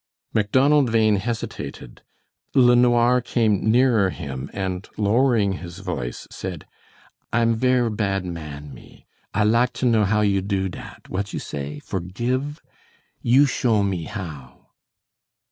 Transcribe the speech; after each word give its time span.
Macdonald 0.33 0.91
Bhain 0.91 1.17
hesitated. 1.17 2.01
LeNoir 2.55 3.21
came 3.21 3.69
nearer 3.69 4.09
him 4.09 4.49
and 4.51 4.89
lowering 4.97 5.53
his 5.61 5.77
voice 5.77 6.27
said: 6.31 6.65
"I'm 7.31 7.53
ver' 7.55 7.91
bad 7.91 8.25
man 8.25 8.73
me. 8.73 9.05
I 9.35 9.43
lak 9.43 9.73
to 9.73 9.85
know 9.85 10.05
how 10.05 10.21
you 10.21 10.41
do 10.41 10.69
dat 10.69 11.07
what 11.07 11.33
you 11.33 11.39
say 11.39 11.77
forgive. 11.77 12.63
You 13.21 13.45
show 13.45 13.83
me 13.83 14.05
how." 14.05 14.71